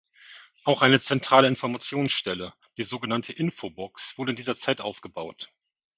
Auch 0.63 0.81
eine 0.81 0.99
zentrale 0.99 1.47
Informationsstelle, 1.47 2.55
die 2.75 2.81
so 2.81 2.97
genannte 2.99 3.33
Infobox, 3.33 4.17
wurde 4.17 4.31
in 4.31 4.35
dieser 4.37 4.57
Zeit 4.57 4.81
aufgebaut. 4.81 5.51